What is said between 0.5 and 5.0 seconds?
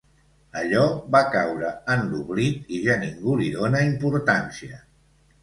Allò va caure en l'oblit i ja ningú li dona importància.